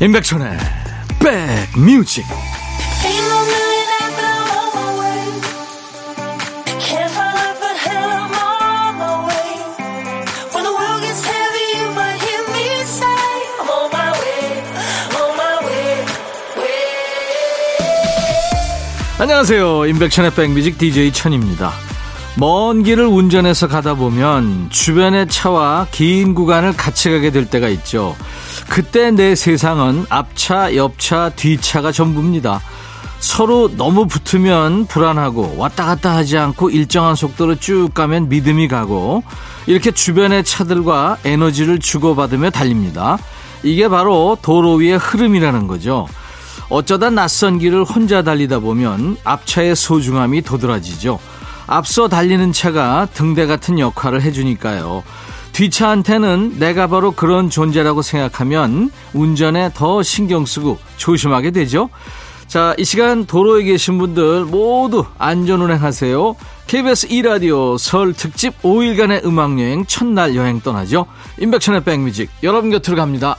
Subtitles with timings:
[0.00, 0.56] 임백천의
[1.18, 2.24] 백뮤직.
[19.18, 19.86] 안녕하세요.
[19.86, 21.72] 임백천의 백뮤직 DJ 천입니다.
[22.38, 28.14] 먼 길을 운전해서 가다 보면 주변의 차와 긴 구간을 같이 가게 될 때가 있죠
[28.68, 32.60] 그때 내 세상은 앞차, 옆차, 뒤차가 전부입니다.
[33.18, 39.24] 서로 너무 붙으면 불안하고 왔다 갔다 하지 않고 일정한 속도로 쭉 가면 믿음이 가고
[39.66, 43.18] 이렇게 주변의 차들과 에너지를 주고받으며 달립니다.
[43.64, 46.06] 이게 바로 도로 위의 흐름이라는 거죠.
[46.68, 51.18] 어쩌다 낯선 길을 혼자 달리다 보면 앞차의 소중함이 도드라지죠.
[51.66, 55.02] 앞서 달리는 차가 등대 같은 역할을 해주니까요.
[55.58, 61.90] 뒷차한테는 내가 바로 그런 존재라고 생각하면 운전에 더 신경 쓰고 조심하게 되죠.
[62.46, 66.36] 자, 이 시간 도로에 계신 분들 모두 안전 운행 하세요.
[66.68, 71.06] KBS 2라디오 설 특집 5일간의 음악여행 첫날 여행 떠나죠.
[71.40, 73.36] 인백션의 백뮤직 여러분 곁으로 갑니다.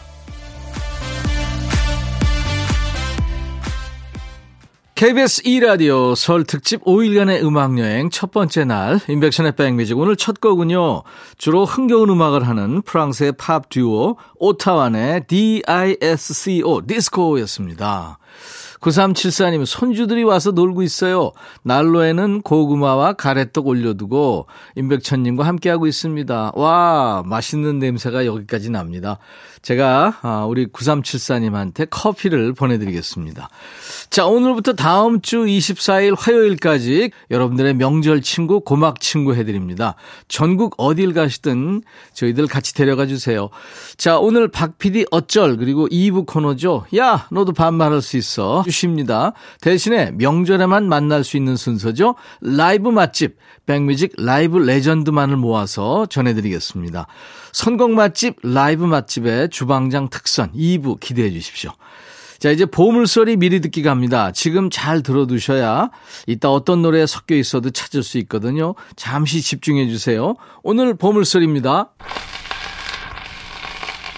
[5.00, 11.04] KBS 2라디오 설 특집 5일간의 음악여행 첫 번째 날 인백션의 백뮤직 오늘 첫 곡은요
[11.38, 18.20] 주로 흥겨운 음악을 하는 프랑스의 팝 듀오 오타완의 DISCO 디스코였습니다
[18.82, 21.32] 9374님, 손주들이 와서 놀고 있어요.
[21.64, 26.54] 난로에는 고구마와 가래떡 올려두고, 임백천님과 함께하고 있습니다.
[26.56, 29.18] 와, 맛있는 냄새가 여기까지 납니다.
[29.62, 33.50] 제가, 아, 우리 9374님한테 커피를 보내드리겠습니다.
[34.10, 39.96] 자, 오늘부터 다음 주 24일 화요일까지 여러분들의 명절 친구, 고막 친구 해드립니다.
[40.28, 41.82] 전국 어딜 가시든
[42.14, 43.50] 저희들 같이 데려가 주세요.
[43.98, 46.86] 자, 오늘 박 PD 어쩔, 그리고 2부 코너죠.
[46.98, 48.64] 야, 너도 반말할 수 있어.
[48.64, 49.34] 주십니다.
[49.62, 52.16] 대신에 명절에만 만날 수 있는 순서죠.
[52.42, 57.08] 라이브 맛집, 백뮤직 라이브 레전드만을 모아서 전해드리겠습니다.
[57.52, 61.72] 선곡 맛집, 라이브 맛집 의 주방장 특선 2부 기대해 주십시오.
[62.40, 64.32] 자, 이제 보물소리 미리 듣기 갑니다.
[64.32, 65.90] 지금 잘 들어두셔야
[66.26, 68.76] 이따 어떤 노래 섞여 있어도 찾을 수 있거든요.
[68.96, 70.36] 잠시 집중해 주세요.
[70.64, 71.90] 오늘 보물소리입니다.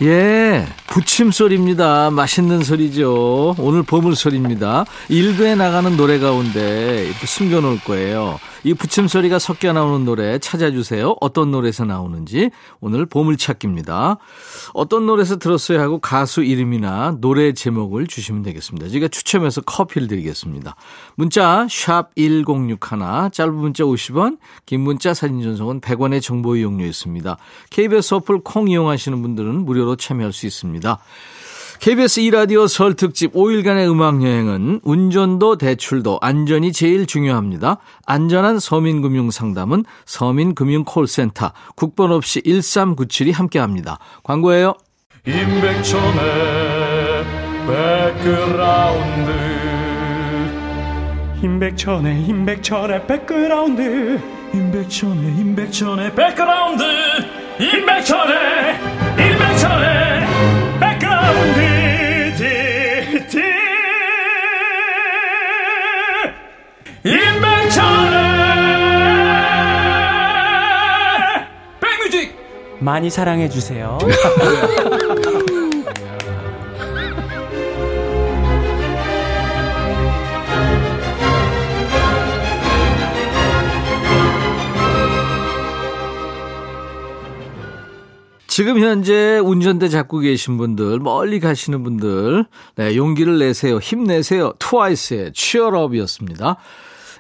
[0.03, 2.12] 예, 부침소리입니다.
[2.12, 3.56] 맛있는 소리죠.
[3.59, 4.86] 오늘 보물소리입니다.
[5.09, 8.40] 일부에 나가는 노래 가운데 숨겨놓을 거예요.
[8.64, 11.16] 이 부침 소리가 섞여 나오는 노래 찾아주세요.
[11.20, 14.18] 어떤 노래에서 나오는지 오늘 보물찾기입니다.
[14.74, 18.90] 어떤 노래에서 들었어야 하고 가수 이름이나 노래 제목을 주시면 되겠습니다.
[18.90, 20.76] 제가 추첨해서 커피를 드리겠습니다.
[21.16, 22.78] 문자 1061,
[23.32, 27.38] 짧은 문자 50원, 긴 문자 사진 전송은 100원의 정보 이용료 있습니다.
[27.72, 31.00] KBS 어플 콩 이용하시는 분들은 무료로 참여할 수 있습니다.
[31.81, 37.78] KBS 2라디오 설 특집 5일간의 음악여행은 운전도 대출도 안전이 제일 중요합니다.
[38.06, 43.97] 안전한 서민금융상담은 서민금융콜센터 국번 없이 1397이 함께합니다.
[44.24, 44.75] 광고예요.
[45.25, 47.25] 임백천의
[47.66, 49.31] 백그라운드
[51.41, 54.20] 임백천의 임백천의 백그라운드
[54.53, 56.84] 임백천의 임백천의 백그라운드
[57.59, 58.80] 임백천의
[59.18, 60.21] 임백천의
[72.80, 73.98] 많이 사랑해 주세요.
[88.48, 92.46] 지금 현재 운전대 잡고 계신 분들, 멀리 가시는 분들,
[92.76, 93.78] 네, 용기를 내세요.
[93.78, 94.54] 힘내세요.
[94.59, 96.58] 트와이스의 취얼업이었습니다.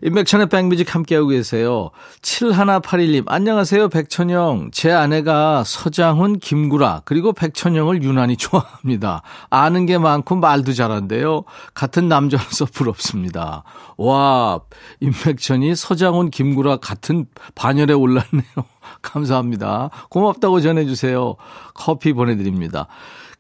[0.03, 1.91] 인백천의 백뮤직 함께하고 계세요.
[2.21, 4.71] 7181님, 안녕하세요, 백천영.
[4.71, 9.21] 제 아내가 서장훈, 김구라, 그리고 백천영을 유난히 좋아합니다.
[9.49, 11.43] 아는 게 많고 말도 잘한대요.
[11.75, 13.63] 같은 남자로서 부럽습니다.
[13.97, 14.61] 와,
[15.01, 18.43] 임백천이 서장훈, 김구라 같은 반열에 올랐네요.
[19.03, 19.89] 감사합니다.
[20.09, 21.35] 고맙다고 전해주세요.
[21.75, 22.87] 커피 보내드립니다.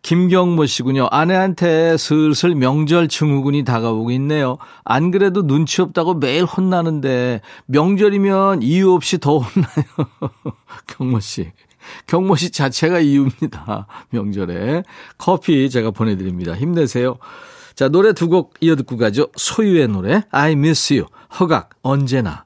[0.01, 1.07] 김경모 씨군요.
[1.11, 4.57] 아내한테 슬슬 명절 증후군이 다가오고 있네요.
[4.83, 10.09] 안 그래도 눈치 없다고 매일 혼나는데 명절이면 이유 없이 더 혼나요.
[10.87, 11.51] 경모 씨.
[12.07, 13.85] 경모 씨 자체가 이유입니다.
[14.09, 14.83] 명절에.
[15.17, 16.55] 커피 제가 보내드립니다.
[16.55, 17.17] 힘내세요.
[17.75, 19.27] 자, 노래 두 곡 이어 듣고 가죠.
[19.35, 21.05] 소유의 노래, I miss you.
[21.39, 22.45] 허각, 언제나.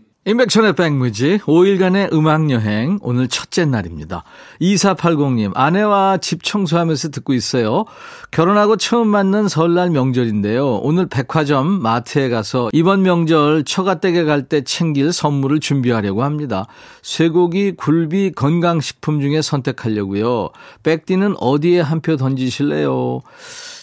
[0.23, 4.23] 임백천의 백뮤직 5일간의 음악여행 오늘 첫째 날입니다.
[4.61, 7.85] 2480님 아내와 집 청소하면서 듣고 있어요.
[8.29, 10.75] 결혼하고 처음 맞는 설날 명절인데요.
[10.83, 16.67] 오늘 백화점 마트에 가서 이번 명절 처가댁에 갈 때 챙길 선물을 준비하려고 합니다.
[17.01, 20.49] 쇠고기, 굴비, 건강식품 중에 선택하려고요.
[20.83, 23.21] 백디는 어디에 한 표 던지실래요?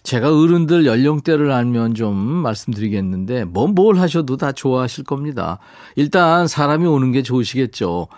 [0.02, 5.58] 제가 어른들 연령대를 알면 좀 말씀드리겠는데, 뭐 뭘 하셔도 다 좋아하실 겁니다.
[5.96, 8.08] 일단 사람이 오는 게 좋으시겠죠.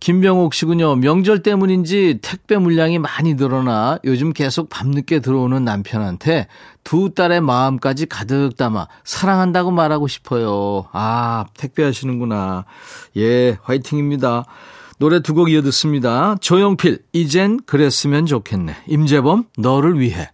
[0.00, 0.94] 김병옥 씨군요.
[0.94, 6.46] 명절 때문인지 택배 물량이 많이 늘어나 요즘 계속 밤늦게 들어오는 남편한테
[6.84, 10.86] 두 딸의 마음까지 가득 담아 사랑한다고 말하고 싶어요.
[10.92, 12.64] 아, 택배 하시는구나.
[13.16, 14.44] 예, 화이팅입니다.
[15.00, 16.36] 노래 두 곡 이어 듣습니다.
[16.40, 18.74] 조영필, 이젠 그랬으면 좋겠네.
[18.86, 20.30] 임재범, 너를 위해.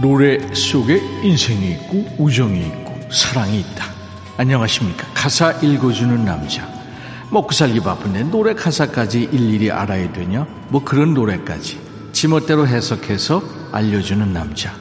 [0.00, 3.86] 노래 속에 인생이 있고 우정이 있고 사랑이 있다.
[4.36, 5.08] 안녕하십니까.
[5.12, 6.68] 가사 읽어주는 남자.
[7.30, 10.46] 먹고 살기 바쁜데 노래 가사까지 일일이 알아야 되냐?
[10.68, 11.80] 뭐 그런 노래까지
[12.12, 13.42] 지멋대로 해석해서
[13.72, 14.72] 알려주는 남자.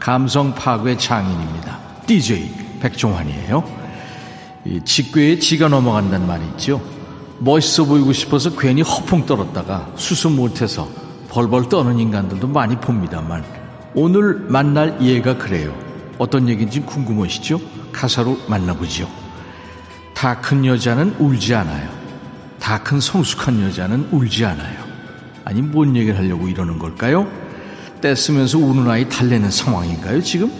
[0.00, 1.78] 감성 파괴 장인입니다.
[2.06, 3.62] DJ 백종환이에요.
[4.64, 6.80] 이 직궤에 지가 넘어간다는 말이 있죠.
[7.40, 10.88] 멋있어 보이고 싶어서 괜히 허풍 떨었다가 수습 못해서
[11.28, 13.61] 벌벌 떠는 인간들도 많이 봅니다만
[13.94, 15.76] 오늘 만날 얘가 그래요.
[16.18, 17.60] 어떤 얘기인지 궁금하시죠?
[17.92, 19.08] 가사로 만나보죠.
[20.14, 21.90] 다큰 여자는 울지 않아요.
[22.58, 24.78] 다 큰 성숙한 여자는 울지 않아요.
[25.44, 27.28] 아니, 뭔 얘기를 하려고 이러는 걸까요?
[28.00, 30.50] 떼쓰면서 우는 아이 달래는 상황인가요, 지금?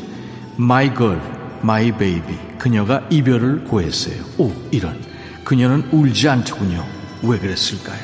[0.59, 1.21] My girl,
[1.63, 2.37] my baby.
[2.59, 4.23] 그녀가 이별을 고했어요.
[4.39, 5.01] 오, 이런.
[5.45, 6.85] 그녀는 울지 않더군요.
[7.23, 8.01] 왜 그랬을까요?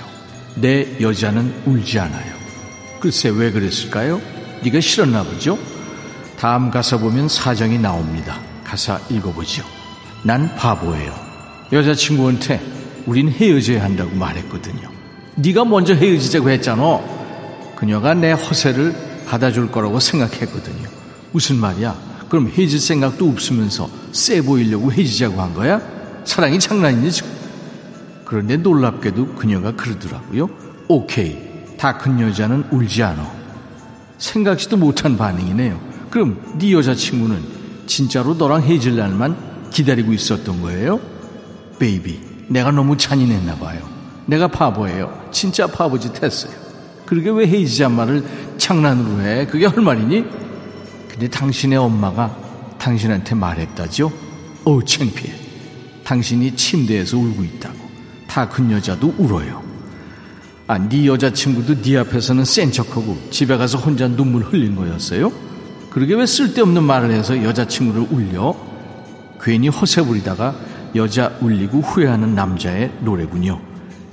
[0.56, 2.32] 내 여자는 울지 않아요.
[3.00, 4.20] 글쎄, 왜 그랬을까요?
[4.62, 5.58] 네가 싫었나 보죠?
[6.38, 8.38] 다음 가사 보면 사정이 나옵니다.
[8.64, 9.64] 가사 읽어보죠.
[10.22, 11.12] 난 바보예요.
[11.72, 12.60] 여자친구한테
[13.06, 14.88] 우린 헤어져야 한다고 말했거든요.
[15.36, 17.00] 네가 먼저 헤어지자고 했잖아.
[17.76, 20.88] 그녀가 내 허세를 받아줄 거라고 생각했거든요.
[21.32, 21.96] 무슨 말이야?
[22.28, 25.80] 그럼 헤어질 생각도 없으면서 쎄 보이려고 헤어지자고 한 거야?
[26.24, 27.10] 사랑이 장난이니?
[28.24, 30.48] 그런데 놀랍게도 그녀가 그러더라고요.
[30.88, 31.48] 오케이.
[31.78, 33.37] 다 큰 여자는 울지 않아.
[34.18, 35.80] 생각지도 못한 반응이네요.
[36.10, 37.42] 그럼 네 여자친구는
[37.86, 41.00] 진짜로 너랑 헤어질 날만 기다리고 있었던 거예요?
[41.78, 43.80] 베이비, 내가 너무 잔인했나 봐요.
[44.26, 45.28] 내가 바보예요.
[45.30, 46.52] 진짜 바보짓 했어요.
[47.06, 48.24] 그러게 왜 헤어지자 말을
[48.58, 49.46] 장난으로 해?
[49.46, 50.24] 그게 할 말이니?
[51.08, 52.36] 근데 당신의 엄마가
[52.78, 54.12] 당신한테 말했다죠?
[54.64, 55.32] 어우, 창피해.
[56.04, 57.78] 당신이 침대에서 울고 있다고.
[58.26, 59.62] 다 큰 여자도 울어요.
[60.70, 65.32] 아, 네 여자친구도 네 앞에서는 센 척하고 집에 가서 혼자 눈물 흘린 거였어요?
[65.88, 68.54] 그러게 왜 쓸데없는 말을 해서 여자친구를 울려?
[69.40, 70.54] 괜히 허세 부리다가
[70.94, 73.62] 여자 울리고 후회하는 남자의 노래군요.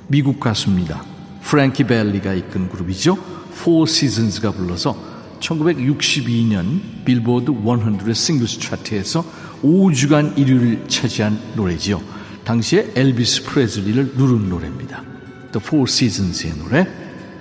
[0.07, 1.03] 미국 가수입니다.
[1.41, 3.17] 프랭키 벨리가 이끈 그룹이죠.
[3.51, 4.95] Four Seasons가 불러서
[5.41, 9.25] 1962년 빌보드 100 싱글스 차트에서
[9.61, 12.01] 5주간 1위를 차지한 노래지요.
[12.45, 15.14] 당시에 엘비스 프레즐리를 누른 노래입니다.
[15.55, 16.85] the Four Seasons 노래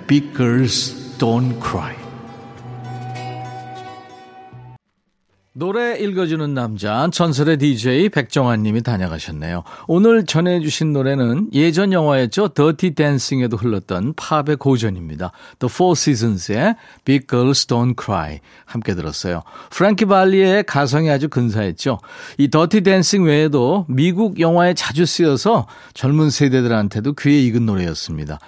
[0.07, 2.04] Big Girls Don't Cry.
[5.57, 9.63] 노래 읽어주는 남자 전설의 DJ 백정환 님이 다녀가셨네요.
[9.87, 12.49] 오늘 전해주신 노래는 예전 영화였죠.
[12.49, 15.31] 더티 댄싱에도 흘렀던 팝의 고전입니다.
[15.59, 19.43] The Four Seasons의 Big Girls Don't Cry 함께 들었어요.
[19.69, 21.99] 프랭키 발리의 가성이 아주 근사했죠.
[22.37, 28.39] 이 더티 댄싱 외에도 미국 영화에 자주 쓰여서 젊은 세대들한테도 귀에 익은 노래였습니다.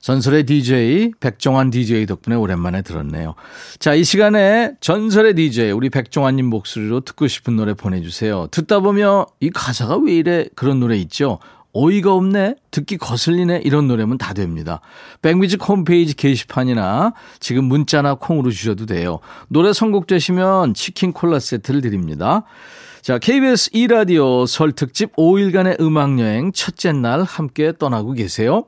[0.00, 3.34] 전설의 DJ 백종환 DJ 덕분에 오랜만에 들었네요.
[3.78, 8.46] 자, 이 시간에 전설의 DJ 우리 백종환 님 목소리로 듣고 싶은 노래 보내 주세요.
[8.50, 11.38] 듣다 보면 이 가사가 왜 이래 그런 노래 있죠.
[11.72, 14.80] 어이가 없네, 듣기 거슬리네 이런 노래면 다 됩니다.
[15.22, 19.20] 백뮤직 홈페이지 게시판이나 지금 문자나 콩으로 주셔도 돼요.
[19.48, 22.44] 노래 선곡되시면 치킨 콜라 세트를 드립니다.
[23.02, 28.66] 자, KBS 2라디오 설 특집 5일간의 음악여행 첫째 날 함께 떠나고 계세요.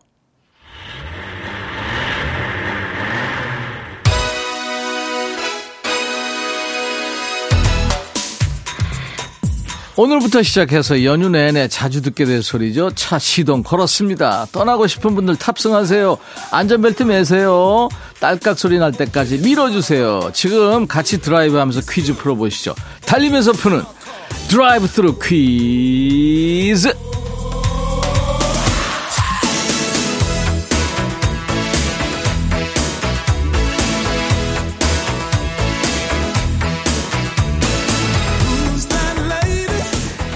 [9.94, 12.92] 오늘부터 시작해서 연휴 내내 자주 듣게 될 소리죠.
[12.94, 14.46] 차 시동 걸었습니다.
[14.50, 16.16] 떠나고 싶은 분들 탑승하세요.
[16.50, 17.88] 안전벨트 매세요.
[18.18, 20.30] 딸깍 소리 날 때까지 밀어주세요.
[20.32, 22.74] 지금 같이 드라이브 하면서 퀴즈 풀어보시죠.
[23.04, 23.82] 달리면서 푸는
[24.48, 26.92] 드라이브 스루 퀴즈.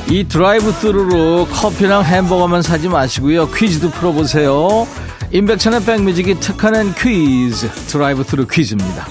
[0.09, 3.51] 이 드라이브 스루로 커피랑 햄버거만 사지 마시고요.
[3.51, 4.87] 퀴즈도 풀어보세요.
[5.33, 9.09] 임백천의 백뮤직이 특허 낸 퀴즈, 드라이브 스루 퀴즈입니다.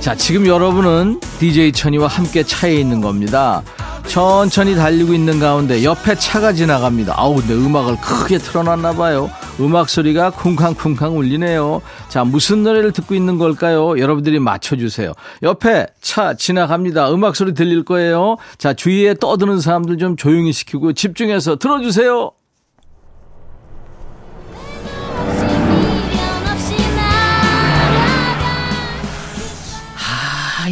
[0.00, 3.62] 자, 지금 여러분은 DJ 천이와 함께 차에 있는 겁니다.
[4.06, 7.14] 천천히 달리고 있는 가운데 옆에 차가 지나갑니다.
[7.16, 9.28] 아우, 근데 음악을 크게 틀어놨나 봐요.
[9.60, 11.82] 음악 소리가 쿵쾅쿵쾅 울리네요.
[12.08, 13.98] 자, 무슨 노래를 듣고 있는 걸까요?
[13.98, 15.12] 여러분들이 맞춰주세요.
[15.42, 17.12] 옆에 차 지나갑니다.
[17.12, 18.36] 음악 소리 들릴 거예요.
[18.58, 22.30] 자, 주위에 떠드는 사람들 좀 조용히 시키고 집중해서 들어주세요.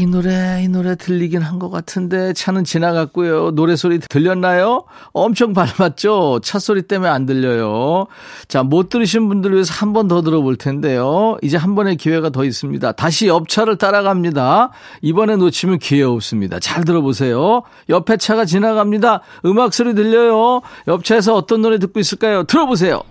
[0.02, 3.52] 이 노래, 이 노래 들리긴 한 것 같은데 차는 지나갔고요.
[3.52, 4.84] 노래 소리 들렸나요?
[5.12, 6.40] 엄청 밟았죠?
[6.42, 8.06] 차 소리 때문에 안 들려요.
[8.48, 11.36] 자, 못 들으신 분들 위해서 한 번 더 들어볼 텐데요.
[11.42, 12.92] 이제 한 번의 기회가 더 있습니다.
[12.92, 14.70] 다시 옆차를 따라갑니다.
[15.02, 16.58] 이번에 놓치면 기회 없습니다.
[16.58, 17.62] 잘 들어보세요.
[17.88, 19.20] 옆에 차가 지나갑니다.
[19.44, 20.62] 음악 소리 들려요.
[20.88, 22.42] 옆차에서 어떤 노래 듣고 있을까요?
[22.44, 23.02] 들어보세요.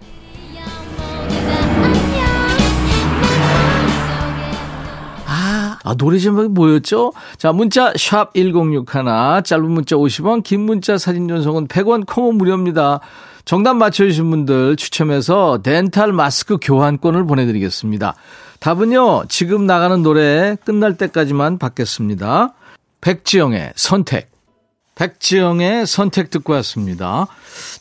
[5.83, 7.13] 아, 노래 제목이 뭐였죠?
[7.37, 12.99] 자, 문자 샵 1061, 짧은 문자 50원, 긴 문자 사진 전송은 100원, 콩은 무료입니다.
[13.45, 18.15] 정답 맞춰주신 분들 추첨해서 덴탈 마스크 교환권을 보내드리겠습니다.
[18.59, 22.53] 답은요, 지금 나가는 노래 끝날 때까지만 받겠습니다.
[23.01, 24.30] 백지영의 선택.
[25.01, 27.25] 백지영의 선택 듣고 왔습니다.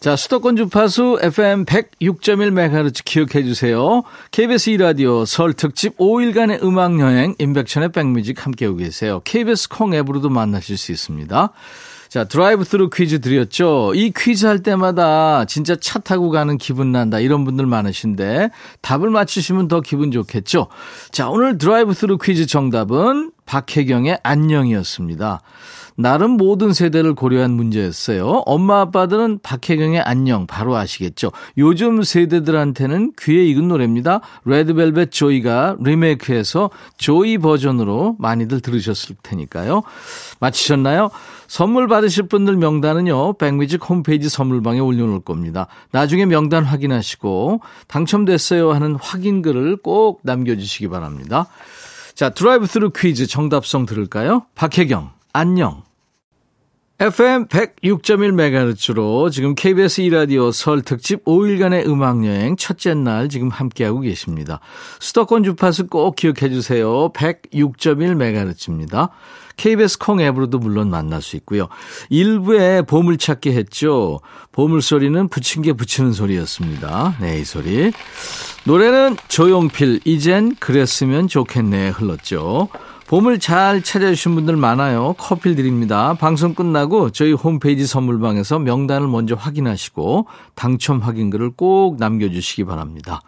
[0.01, 4.05] 자, 수도권 주파수 FM 106.1MHz 기억해 주세요.
[4.31, 9.21] KBS 2라디오 설 특집 5일간의 음악여행 임백천의 백뮤직 함께하고 계세요.
[9.25, 11.53] KBS 콩 앱으로도 만나실 수 있습니다.
[12.09, 13.93] 자, 드라이브 스루 퀴즈 드렸죠.
[13.95, 17.21] 이 퀴즈 할 때마다 진짜 차 타고 가는 기분 난다.
[17.21, 18.49] 이런 분들 많으신데
[18.81, 20.69] 답을 맞추시면 더 기분 좋겠죠.
[21.13, 25.43] 자, 오늘 드라이브 스루 퀴즈 정답은 박혜경의 안녕이었습니다.
[26.01, 28.43] 나름 모든 세대를 고려한 문제였어요.
[28.47, 31.31] 엄마 아빠들은 박혜경의 안녕 바로 아시겠죠.
[31.59, 34.21] 요즘 세대들한테는 귀에 익은 노래입니다.
[34.47, 39.83] 레드벨벳 조이가 리메이크해서 조이 버전으로 많이들 들으셨을 테니까요.
[40.41, 41.11] 맞히셨나요?
[41.47, 43.35] 선물 받으실 분들 명단은요.
[43.35, 45.67] 백뮤직 홈페이지 선물방에 올려놓을 겁니다.
[45.91, 51.47] 나중에 명단 확인하시고 당첨됐어요 하는 확인글을 꼭 남겨주시기 바랍니다.
[52.15, 54.45] 자 드라이브 스루 퀴즈 정답송 들을까요?
[54.55, 55.90] 박혜경 안녕
[57.01, 64.61] FM 106.1MHz로 지금 KBS 2라디오 설 특집 5일간의 음악여행 첫째 날 지금 함께하고 계십니다.
[64.99, 67.11] 수도권 주파수 꼭 기억해 주세요.
[67.15, 69.09] 106.1MHz입니다.
[69.57, 71.69] KBS 콩 앱으로도 물론 만날 수 있고요.
[72.11, 74.21] 일부에 보물찾기 했죠.
[74.53, 77.17] 보물소리는 붙인 게 붙이는 소리였습니다.
[77.19, 77.93] 네, 이 소리.
[78.65, 82.69] 노래는 조용필, 이젠 그랬으면 좋겠네 흘렀죠.
[83.11, 85.17] 봄을 잘 찾아주신 분들 많아요.
[85.19, 86.15] 커피 드립니다.
[86.15, 93.21] 방송 끝나고 저희 홈페이지 선물방에서 명단을 먼저 확인하시고 당첨 확인글을 꼭 남겨주시기 바랍니다.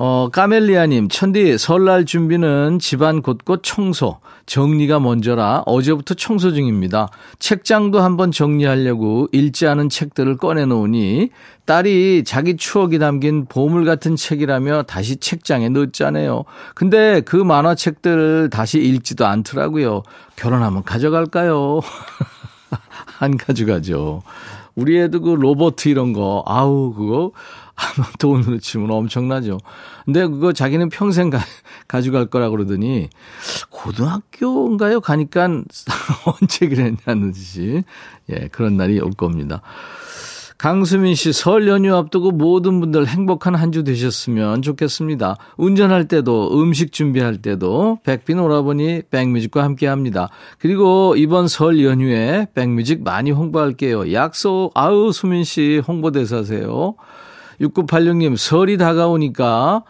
[0.00, 7.08] 어, 까멜리아님, 천디, 설날 준비는 집안 곳곳 청소, 정리가 먼저라 어제부터 청소 중입니다.
[7.40, 11.30] 책장도 한번 정리하려고 읽지 않은 책들을 꺼내놓으니
[11.64, 16.44] 딸이 자기 추억이 담긴 보물 같은 책이라며 다시 책장에 넣었잖아요.
[16.76, 20.04] 근데 그 만화책들 다시 읽지도 않더라고요.
[20.36, 21.80] 결혼하면 가져갈까요?
[23.18, 24.22] 안 가져가죠.
[24.76, 27.32] 우리 애도 그 로버트 이런 거, 아우, 그거,
[28.18, 29.58] 돈으로 치면 엄청나죠.
[30.04, 31.38] 근데 그거 자기는 평생 가,
[31.86, 33.08] 가져갈 거라 그러더니,
[33.70, 35.00] 고등학교인가요?
[35.00, 35.44] 가니까
[36.40, 37.84] 언제 그랬냐는 듯이,
[38.30, 39.62] 예, 그런 날이 올 겁니다.
[40.56, 45.36] 강수민 씨, 설 연휴 앞두고 모든 분들 행복한 한 주 되셨으면 좋겠습니다.
[45.56, 50.30] 운전할 때도, 음식 준비할 때도, 백빈 오라버니 백뮤직과 함께 합니다.
[50.58, 54.12] 그리고 이번 설 연휴에 백뮤직 많이 홍보할게요.
[54.12, 56.96] 약속, 아우, 수민 씨 홍보대사세요.
[57.60, 59.84] 6986님, 설이 다가오니까,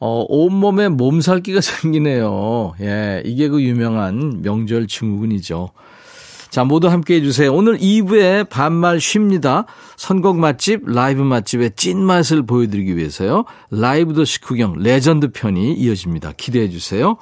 [0.00, 2.74] 어, 온몸에 몸살기가 생기네요.
[2.80, 5.70] 예, 이게 그 유명한 명절 증후군이죠.
[6.50, 7.52] 자, 모두 함께 해주세요.
[7.52, 9.66] 오늘 2부에 반말 쉽니다.
[9.96, 13.44] 선곡 맛집, 라이브 맛집의 찐맛을 보여드리기 위해서요.
[13.70, 16.32] 라이브도 식후경 레전드 편이 이어집니다.
[16.36, 17.18] 기대해 주세요.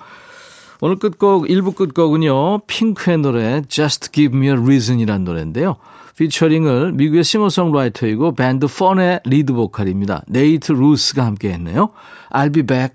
[0.80, 2.60] 오늘 끝곡, 1부 끝곡은요.
[2.66, 5.76] 핑크의 노래 Just Give Me a Reason 이란 노래인데요.
[6.16, 10.22] 피처링을 미국의 싱어송라이터이고 밴드 펀의 리드 보컬입니다.
[10.26, 11.90] 네이트 루스가 함께 했네요.
[12.30, 12.94] I'll be back.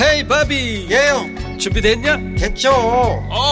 [0.00, 1.58] Hey 바비 예 형.
[1.58, 2.16] 준비됐냐?
[2.38, 2.72] 됐죠.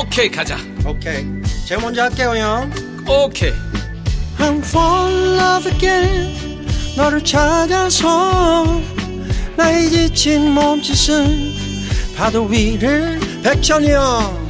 [0.03, 0.57] 오케이 가자.
[0.87, 1.27] 오케이.
[1.67, 2.71] 제가 먼저 할게요 형.
[3.09, 3.53] 오케이.
[4.39, 6.67] I'm fall in love again
[6.97, 8.81] 너를 찾아서
[9.57, 11.53] 나의 지친 몸짓은
[12.17, 14.50] 파도 위를 백천이 형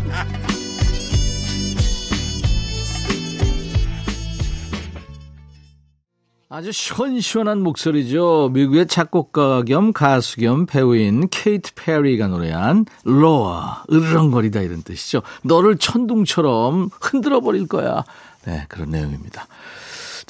[6.61, 8.51] 아주 시원시원한 목소리죠.
[8.53, 15.23] 미국의 작곡가 겸 가수 겸 배우인 케이티 페리가 노래한 Roar, 으르렁거리다 이런 뜻이죠.
[15.41, 18.03] 너를 천둥처럼 흔들어 버릴 거야.
[18.45, 19.47] 네, 그런 내용입니다.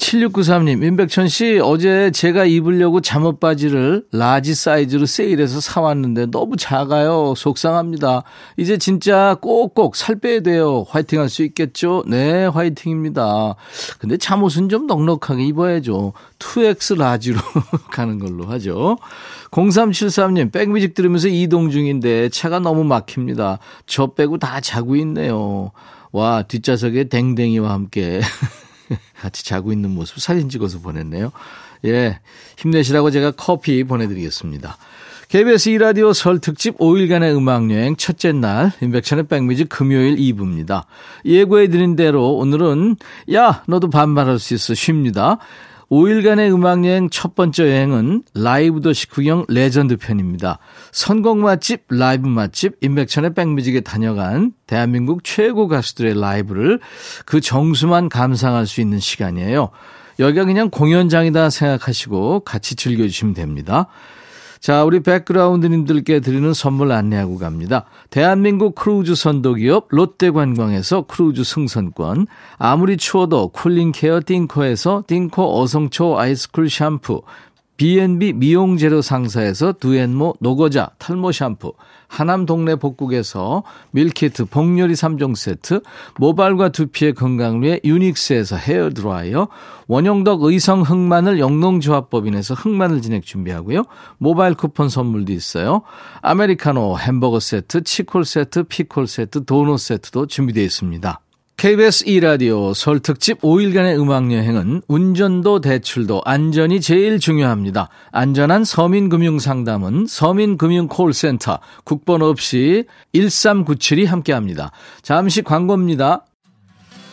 [0.02, 7.34] 7693님, 임백천 씨, 어제 제가 입으려고 잠옷 바지를 라지 사이즈로 세일해서 사왔는데 너무 작아요.
[7.36, 8.24] 속상합니다.
[8.56, 10.84] 이제 진짜 꼭꼭 살 빼야 돼요.
[10.88, 12.02] 화이팅 할 수 있겠죠?
[12.08, 13.54] 네, 화이팅입니다.
[14.00, 16.14] 근데 잠옷은 좀 넉넉하게 입어야죠.
[16.40, 17.38] 2X 라지로
[17.92, 18.98] 가는 걸로 하죠.
[19.52, 23.60] 0373님, 백뮤직 들으면서 이동 중인데 차가 너무 막힙니다.
[23.86, 25.70] 저 빼고 다 자고 있네요.
[26.10, 28.20] 와, 뒷좌석에 댕댕이와 함께.
[29.20, 31.32] 같이 자고 있는 모습 사진 찍어서 보냈네요.
[31.84, 32.20] 예.
[32.56, 34.76] 힘내시라고 제가 커피 보내드리겠습니다.
[35.28, 40.84] KBS 2라디오 설 특집 5일간의 음악여행 첫째 날, 인백천의 백뮤직 금요일 2부입니다.
[41.24, 42.96] 예고해드린 대로 오늘은,
[43.32, 44.74] 야, 너도 반말할 수 있어.
[44.74, 45.38] 쉽니다.
[45.92, 50.58] 5일간의 음악여행 첫 번째 여행은 라이브도 식후경 레전드 편입니다.
[50.90, 56.80] 선곡 맛집, 라이브 맛집, 임백천의 백뮤직에 다녀간 대한민국 최고 가수들의 라이브를
[57.26, 59.68] 그 정수만 감상할 수 있는 시간이에요.
[60.18, 63.88] 여기가 그냥 공연장이다 생각하시고 같이 즐겨주시면 됩니다.
[64.62, 67.84] 자, 우리 백그라운드님들께 드리는 선물 안내하고 갑니다.
[68.10, 77.22] 대한민국 크루즈 선도기업 롯데관광에서 크루즈 승선권, 아무리 추워도 cooling care 띵코에서 띵코 어성초 아이스쿨 샴푸,
[77.76, 81.72] B&B 미용재료 상사에서 두앤모 노고자 탈모 샴푸,
[82.12, 85.80] 하남 동네 복국에서 밀키트 복요리 3종 세트,
[86.18, 87.14] 모발과 두피를
[87.62, 89.48] 위해 유닉스에서 헤어 드라이어,
[89.88, 93.84] 원형덕 의성 흑마늘 영농조합법인에서 흑마늘 진액 준비하고요.
[94.18, 95.82] 모바일 쿠폰 선물도 있어요.
[96.20, 101.18] 아메리카노 햄버거 세트, 치콜 세트, 피콜 세트, 도넛 세트도 준비되어 있습니다.
[101.62, 107.88] KBS 2라디오 설 특집 5일간의 음악여행은 운전도 대출도 안전이 제일 중요합니다.
[108.10, 114.72] 안전한 서민금융상담은 서민금융콜센터 국번 없이 1397이 함께합니다.
[115.02, 116.24] 잠시 광고입니다.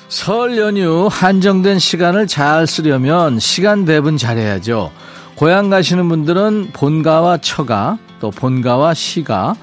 [0.07, 4.91] 설 연휴 한정된 시간을 잘 쓰려면 시간 배분 잘해야죠.
[5.35, 9.55] 고향 가시는 분들은 본가와 처가, 또 본가와 시가,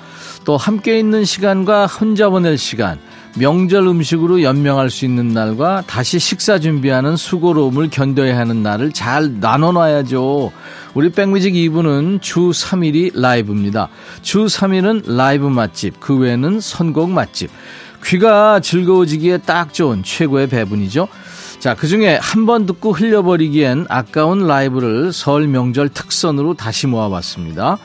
[0.44, 3.01] 또 함께 있는 시간과 혼자 보낼 시간,
[3.38, 10.53] 명절 음식으로 연명할 수 있는 날과 다시 식사 준비하는 수고로움을 견뎌야 하는 날을 잘 나눠놔야죠.
[10.94, 13.88] 우리 백뮤직 2부는 주 3일이 라이브입니다.
[14.22, 17.51] 주 3일은 라이브 맛집, 그 외에는 선곡 맛집.
[18.05, 21.09] 귀가 즐거워지기에 딱 좋은 최고의 배분이죠.
[21.59, 27.79] 자, 그 중에 한 번 듣고 흘려버리기엔 아까운 라이브를 설 명절 특선으로 다시 모아봤습니다.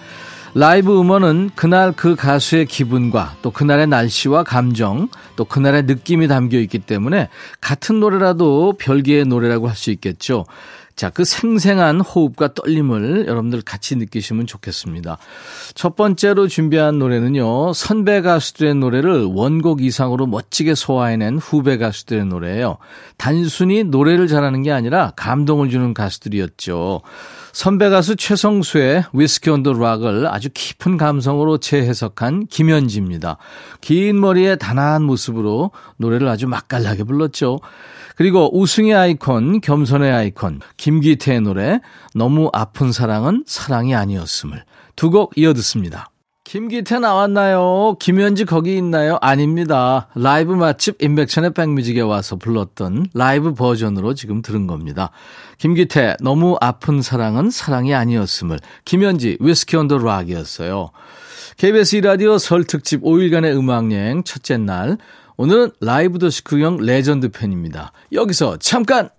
[0.53, 6.79] 라이브 음원은 그날 그 가수의 기분과 또 그날의 날씨와 감정 또 그날의 느낌이 담겨 있기
[6.79, 7.29] 때문에
[7.61, 10.45] 같은 노래라도 별개의 노래라고 할 수 있겠죠.
[11.01, 15.17] 자, 그 생생한 호흡과 떨림을 여러분들 같이 느끼시면 좋겠습니다.
[15.73, 22.77] 첫 번째로 준비한 노래는요, 선배 가수들의 노래를 원곡 이상으로 멋지게 소화해낸 후배 가수들의 노래예요.
[23.17, 27.01] 단순히 노래를 잘하는 게 아니라 감동을 주는 가수들이었죠.
[27.51, 33.37] 선배 가수 최성수의 위스키 on the rock을 아주 깊은 감성으로 재해석한 김현지입니다.
[33.81, 37.59] 긴 머리에 단아한 모습으로 노래를 아주 맛깔나게 불렀죠.
[38.21, 41.79] 그리고 우승의 아이콘, 겸손의 아이콘, 김기태의 노래
[42.13, 44.63] 너무 아픈 사랑은 사랑이 아니었음을
[44.95, 46.11] 두 곡 이어 듣습니다.
[46.43, 47.95] 김기태 나왔나요?
[47.99, 49.17] 김현지 거기 있나요?
[49.21, 50.07] 아닙니다.
[50.13, 55.09] 라이브 맛집 임백천의 백뮤직에 와서 불렀던 라이브 버전으로 지금 들은 겁니다.
[55.57, 60.91] 김기태 너무 아픈 사랑은 사랑이 아니었음을 김현지 위스키 온더 락이었어요.
[61.57, 64.97] KBS 이라디오 설 특집 5일간의 음악여행 첫째 날
[65.41, 67.93] 오늘은 라이브도 식후경 레전드 편입니다.
[68.11, 69.09] 여기서 잠깐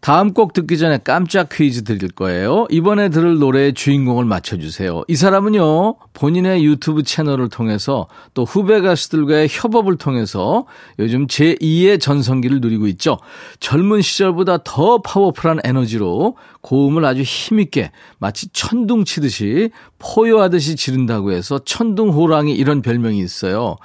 [0.00, 2.66] 다음 곡 듣기 전에 깜짝 퀴즈 드릴 거예요.
[2.70, 5.04] 이번에 들을 노래의 주인공을 맞춰주세요.
[5.06, 10.64] 이 사람은요, 본인의 유튜브 채널을 통해서 또 후배 가수들과의 협업을 통해서
[10.98, 13.18] 요즘 제2의 전성기를 누리고 있죠.
[13.60, 22.14] 젊은 시절보다 더 파워풀한 에너지로 고음을 아주 힘있게 마치 천둥 치듯이 포효하듯이 지른다고 해서 천둥
[22.14, 23.76] 호랑이 이런 별명이 있어요.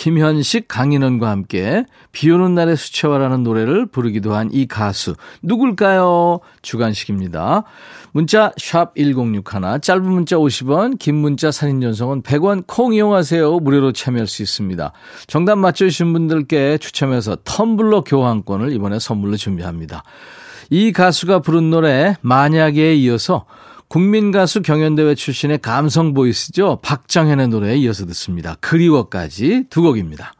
[0.00, 6.40] 김현식, 강인원과 함께 비 오는 날의 수채화라는 노래를 부르기도 한 이 가수 누굴까요?
[6.62, 7.64] 주간식입니다.
[8.12, 9.42] 문자 샵 1061,
[9.82, 13.58] 짧은 문자 50원, 긴 문자 사진 전송은 100원 콩 이용하세요.
[13.58, 14.90] 무료로 참여할 수 있습니다.
[15.26, 20.02] 정답 맞춰주신 분들께 추첨해서 텀블러 교환권을 이번에 선물로 준비합니다.
[20.70, 23.44] 이 가수가 부른 노래 만약에 이어서
[23.90, 26.78] 국민 가수 경연대회 출신의 감성 보이스죠.
[26.80, 28.56] 박장현의 노래에 이어서 듣습니다.
[28.60, 30.32] 그리워까지 두 곡입니다.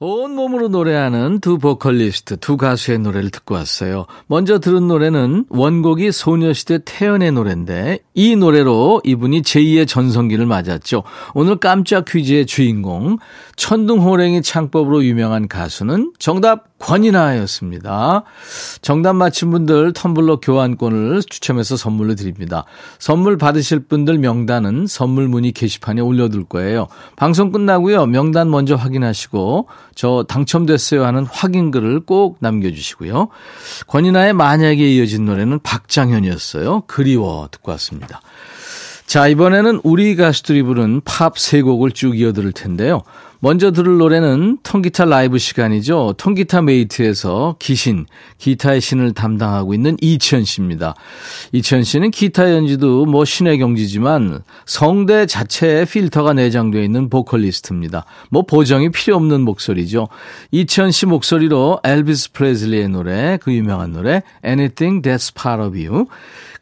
[0.00, 4.06] 온몸으로 노래하는 두 보컬리스트, 두 가수의 노래를 듣고 왔어요.
[4.26, 11.04] 먼저 들은 노래는 원곡이 소녀시대 태연의 노래인데 이 노래로 이분이 제2의 전성기를 맞았죠.
[11.32, 13.18] 오늘 깜짝 퀴즈의 주인공
[13.56, 18.24] 천둥호랭이 창법으로 유명한 가수는 정답 권이나였습니다.
[18.82, 22.64] 정답 맞힌 분들 텀블러 교환권을 추첨해서 선물로 드립니다.
[22.98, 26.88] 선물 받으실 분들 명단은 선물 문의 게시판에 올려둘 거예요.
[27.16, 28.06] 방송 끝나고요.
[28.06, 33.28] 명단 먼저 확인하시고 저 당첨됐어요 하는 확인글을 꼭 남겨주시고요.
[33.86, 36.82] 권이나의 만약에 이어진 노래는 박장현이었어요.
[36.86, 38.20] 그리워 듣고 왔습니다.
[39.06, 43.02] 자, 이번에는 우리 가수들이 부른 팝 세 곡을 쭉 이어 들을 텐데요.
[43.44, 46.14] 먼저 들을 노래는 통기타 라이브 시간이죠.
[46.16, 48.06] 통기타 메이트에서 기신,
[48.38, 50.94] 기타의 신을 담당하고 있는 이치현 씨입니다.
[51.52, 58.06] 이치현 씨는 기타 연주도 뭐 신의 경지지만 성대 자체에 필터가 내장되어 있는 보컬리스트입니다.
[58.30, 60.08] 뭐 보정이 필요 없는 목소리죠.
[60.50, 66.06] 이치현 씨 목소리로 엘비스 프레슬리의 노래, 그 유명한 노래 Anything That's Part of You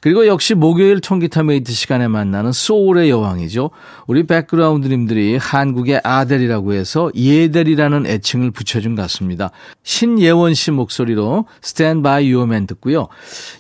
[0.02, 3.70] 그리고 역시 목요일 통기타 메이트 시간에 만나는 소울의 여왕이죠.
[4.08, 9.52] 우리 백그라운드님들이 한국의 아델이라고 해서 예델이라는 애칭을 붙여준 것 같습니다.
[9.84, 13.06] 신예원 씨 목소리로 Stand By Your Man 듣고요.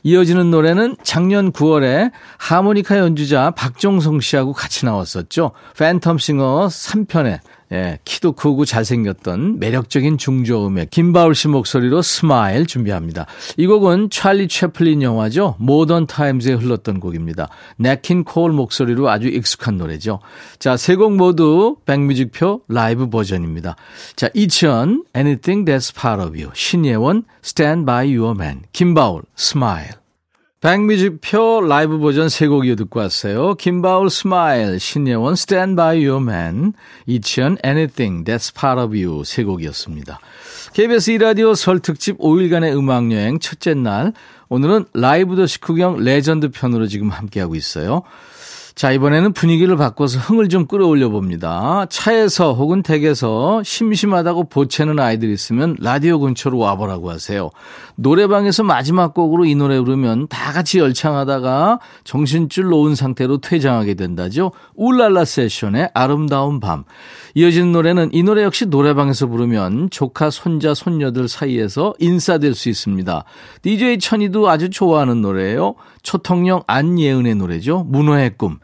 [0.02, 5.52] 이어지는 노래는 작년 9월에 하모니카 연주자 박종성 씨하고 같이 나왔었죠.
[5.76, 7.38] 팬텀 싱어 3편에
[7.72, 13.26] 예, 키도 크고 잘생겼던 매력적인 중저음의 김바울 씨 목소리로 Smile 준비합니다.
[13.56, 15.56] 이 곡은 찰리 채플린 영화죠.
[15.58, 17.48] 모던 타임즈에 흘렀던 곡입니다.
[17.76, 20.20] 냇 킹 콜 목소리로 아주 익숙한 노래죠.
[20.58, 23.76] 자, 세 곡 모두 백뮤직표 라이브 버전입니다.
[24.14, 30.01] 자, 2000 Anything That's Part of You 신예원 Stand By Your Man 김바울 Smile
[30.62, 33.54] 백뮤직표 라이브 버전 세 곡 이어 듣고 왔어요.
[33.54, 36.74] 김바울 Smile, 신예원 Stand By Your Man,
[37.06, 40.20] 이치현 Anything That's Part of You 세 곡이었습니다.
[40.72, 44.12] KBS 이라디오 설 특집 5일간의 음악여행 첫째 날,
[44.48, 48.02] 오늘은 라이브도 식후경 레전드 편으로 지금 함께하고 있어요.
[48.74, 51.86] 자, 이번에는 분위기를 바꿔서 흥을 좀 끌어올려 봅니다.
[51.90, 57.50] 차에서 혹은 댁에서 심심하다고 보채는 아이들 있으면 라디오 근처로 와보라고 하세요.
[57.96, 64.52] 노래방에서 마지막 곡으로 이 노래 부르면 다 같이 열창하다가 정신줄 놓은 상태로 퇴장하게 된다죠.
[64.74, 66.84] 울랄라 세션의 아름다운 밤.
[67.34, 73.24] 이어지는 노래는 이 노래 역시 노래방에서 부르면 조카, 손자, 손녀들 사이에서 인싸될 수 있습니다.
[73.62, 75.74] DJ 천이도 아주 좋아하는 노래예요.
[76.02, 77.84] 초통령 안예은의 노래죠.
[77.88, 78.58] 문어의 꿈.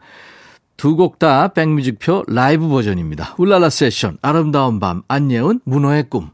[0.77, 3.35] 두 곡 다 백뮤직표 라이브 버전입니다.
[3.37, 6.29] 울랄라 세션, 아름다운 밤, 안예은, 문어의 꿈.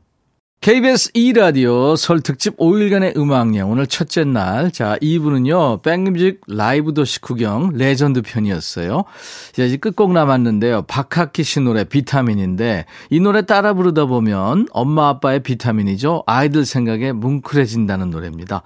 [0.65, 4.71] KBS 2라디오 설 특집 5일간의 음악여행 오늘 첫째 날.
[4.71, 9.03] 자, 2부는요, 백뮤직 라이브도 식후경 레전드 편이었어요.
[9.51, 10.81] 자, 이제 끝곡 남았는데요.
[10.87, 16.23] 박학기 씨 노래 비타민인데, 이 노래 따라 부르다 보면 엄마 아빠의 비타민이죠.
[16.25, 18.63] 아이들 생각에 뭉클해진다는 노래입니다.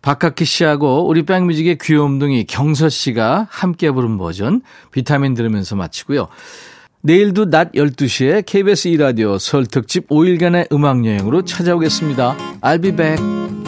[0.00, 6.28] 박학기 씨하고 우리 백뮤직의 귀염둥이 경서 씨가 함께 부른 버전 비타민 들으면서 마치고요.
[7.04, 12.36] 내일도 낮 12시에 KBS 2라디오 설 특집 5일간의 음악여행으로 찾아오겠습니다.
[12.60, 13.61] I'll be back.